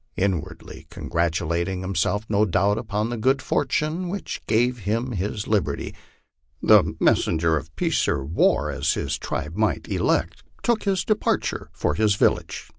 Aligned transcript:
Inwardly 0.17 0.87
congratulating 0.89 1.81
himself, 1.81 2.25
no 2.27 2.43
doubt, 2.43 2.79
upon 2.79 3.11
the 3.11 3.17
good 3.17 3.39
fortune 3.39 4.09
which 4.09 4.41
gave 4.47 4.79
him 4.79 5.11
his 5.11 5.45
liberty, 5.45 5.93
the 6.59 6.95
messenger 6.99 7.55
of 7.55 7.75
peace 7.75 8.07
or 8.07 8.25
war, 8.25 8.71
as 8.71 8.93
his 8.95 9.19
tribe 9.19 9.55
might 9.55 9.87
elect, 9.87 10.41
took 10.63 10.85
his 10.85 11.05
departure 11.05 11.69
for 11.71 11.93
his 11.93 12.15
village. 12.15 12.65